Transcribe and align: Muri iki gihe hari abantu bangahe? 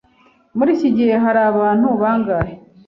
Muri 0.57 0.71
iki 0.77 0.89
gihe 0.97 1.13
hari 1.23 1.39
abantu 1.51 1.87
bangahe? 2.01 2.53